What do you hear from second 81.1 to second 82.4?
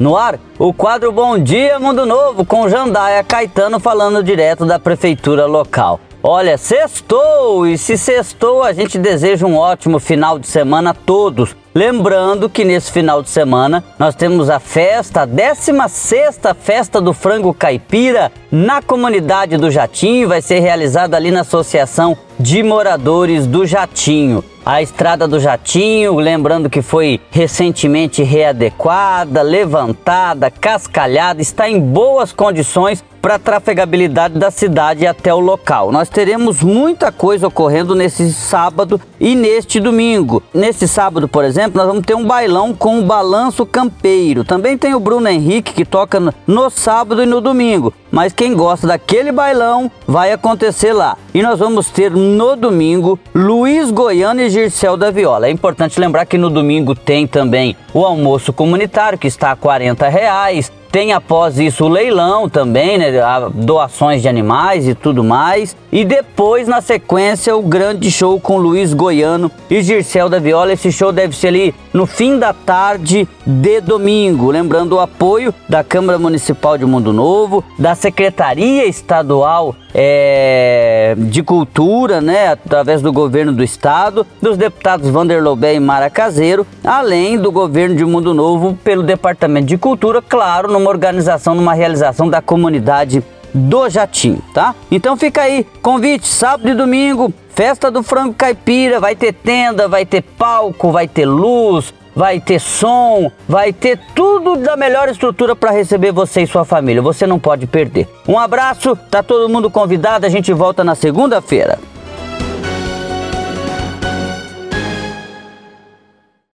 de Cultura,